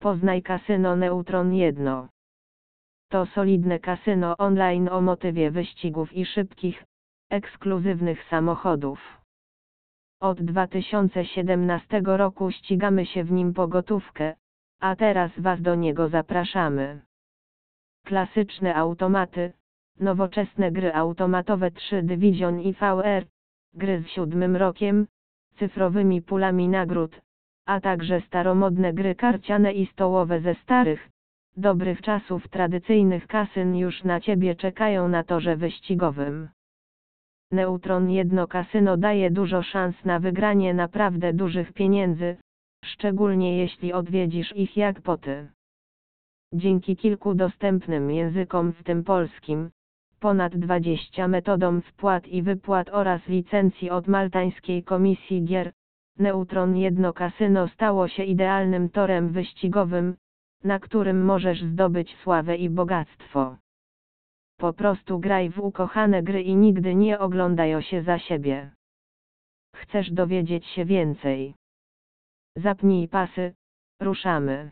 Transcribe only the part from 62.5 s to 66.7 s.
i bogactwo. Po prostu graj w ukochane gry i